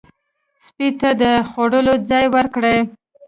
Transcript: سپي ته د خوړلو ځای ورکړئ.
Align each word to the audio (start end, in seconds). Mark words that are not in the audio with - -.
سپي 0.65 0.87
ته 0.99 1.09
د 1.21 1.23
خوړلو 1.49 1.93
ځای 2.09 2.25
ورکړئ. 2.35 2.77